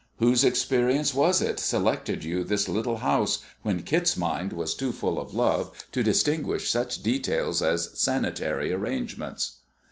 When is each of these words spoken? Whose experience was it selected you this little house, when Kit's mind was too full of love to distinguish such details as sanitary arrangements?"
Whose 0.17 0.43
experience 0.43 1.13
was 1.13 1.43
it 1.43 1.59
selected 1.59 2.23
you 2.23 2.43
this 2.43 2.67
little 2.67 2.97
house, 2.97 3.37
when 3.61 3.83
Kit's 3.83 4.17
mind 4.17 4.51
was 4.51 4.73
too 4.73 4.91
full 4.91 5.19
of 5.19 5.35
love 5.35 5.69
to 5.91 6.01
distinguish 6.01 6.71
such 6.71 7.03
details 7.03 7.61
as 7.61 7.91
sanitary 7.93 8.73
arrangements?" 8.73 9.57